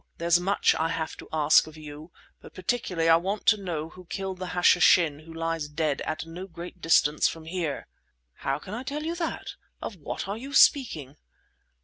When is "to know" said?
3.45-3.89